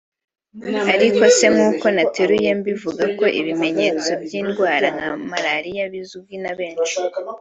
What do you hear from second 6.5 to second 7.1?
benshi